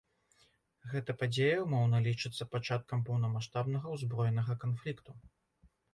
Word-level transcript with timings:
Гэта 0.93 1.11
падзея 1.19 1.57
ўмоўна 1.65 1.97
лічыцца 2.07 2.47
пачаткам 2.55 3.03
поўнамаштабнага 3.11 3.87
ўзброенага 3.99 4.53
канфлікту. 4.65 5.11